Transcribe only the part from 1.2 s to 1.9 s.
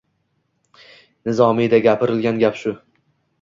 Nizomiyda